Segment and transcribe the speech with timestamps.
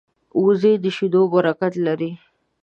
[0.43, 2.11] وزې د شیدو برکت لري